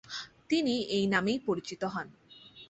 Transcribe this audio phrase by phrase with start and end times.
[0.49, 2.07] তিনি এই নামেই পরিচিত হন।